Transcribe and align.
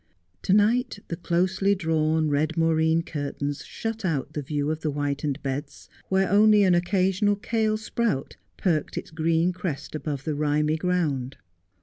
To 0.41 0.53
night 0.53 0.97
the 1.09 1.15
closely 1.15 1.75
drawn 1.75 2.27
red 2.31 2.57
moreen 2.57 3.03
curtains 3.03 3.63
shut 3.63 4.03
out 4.03 4.33
the 4.33 4.41
view 4.41 4.71
of 4.71 4.79
the 4.81 4.89
whitened 4.89 5.43
beds, 5.43 5.89
where 6.09 6.27
only 6.27 6.63
an 6.63 6.73
occasional 6.73 7.35
kail 7.35 7.77
sprout 7.77 8.35
perked 8.57 8.97
its 8.97 9.11
green 9.11 9.53
crest 9.53 9.93
above 9.93 10.23
the 10.23 10.33
rimy 10.33 10.77
ground. 10.79 11.37